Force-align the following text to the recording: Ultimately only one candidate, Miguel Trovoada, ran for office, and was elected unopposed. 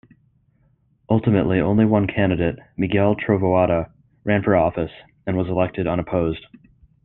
Ultimately 1.11 1.59
only 1.59 1.85
one 1.85 2.07
candidate, 2.07 2.57
Miguel 2.75 3.13
Trovoada, 3.15 3.91
ran 4.23 4.41
for 4.41 4.55
office, 4.55 4.89
and 5.27 5.37
was 5.37 5.47
elected 5.47 5.85
unopposed. 5.85 6.43